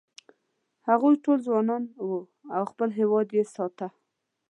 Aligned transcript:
هغوی 0.89 1.15
ټول 1.23 1.37
ځوانان 1.47 1.83
و 2.07 2.09
او 2.55 2.63
خپل 2.71 2.89
هېواد 2.99 3.27
یې 3.37 3.43
ساته. 3.55 3.87